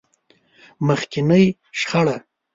مخکينۍ 0.87 1.45
شخړه. 1.79 2.15